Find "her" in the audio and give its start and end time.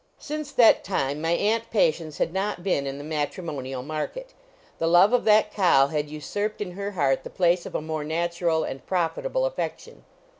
6.71-6.93